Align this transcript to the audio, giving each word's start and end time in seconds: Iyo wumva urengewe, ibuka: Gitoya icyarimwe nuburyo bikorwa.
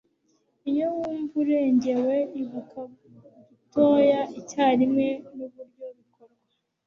Iyo 0.69 0.85
wumva 0.97 1.33
urengewe, 1.43 2.17
ibuka: 2.41 2.81
Gitoya 3.51 4.21
icyarimwe 4.39 5.07
nuburyo 5.35 5.85
bikorwa. 5.97 6.49